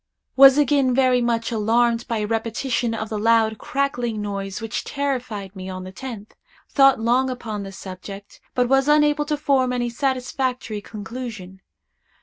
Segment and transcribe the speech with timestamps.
[0.35, 5.55] Was again very much alarmed by a repetition of the loud, crackling noise which terrified
[5.55, 6.33] me on the tenth.
[6.71, 11.61] Thought long upon the subject, but was unable to form any satisfactory conclusion.